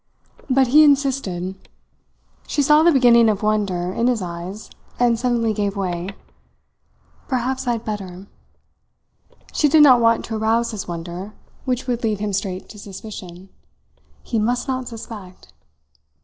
But 0.49 0.65
he 0.69 0.83
insisted; 0.83 1.69
she 2.47 2.63
saw 2.63 2.81
the 2.81 2.91
beginning 2.91 3.29
of 3.29 3.43
wonder 3.43 3.93
in 3.93 4.07
his 4.07 4.19
eyes, 4.19 4.71
and 4.99 5.19
suddenly 5.19 5.53
gave 5.53 5.75
way. 5.75 6.09
"Perhaps 7.27 7.67
I 7.67 7.73
had 7.73 7.85
better." 7.85 8.25
She 9.53 9.69
did 9.69 9.83
not 9.83 10.01
want 10.01 10.25
to 10.25 10.37
arouse 10.37 10.71
his 10.71 10.87
wonder, 10.87 11.33
which 11.65 11.85
would 11.85 12.01
lead 12.03 12.19
him 12.19 12.33
straight 12.33 12.67
to 12.69 12.79
suspicion. 12.79 13.49
He 14.23 14.39
must 14.39 14.67
not 14.67 14.87
suspect! 14.87 15.53